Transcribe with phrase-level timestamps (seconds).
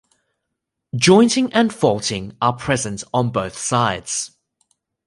[0.95, 4.31] Jointing and faulting are present on both sides.